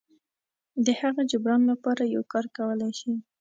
د 0.85 0.87
هغه 1.01 1.21
جبران 1.31 1.61
لپاره 1.71 2.03
یو 2.15 2.23
کار 2.33 2.45
کولی 2.57 2.91
شي. 2.99 3.13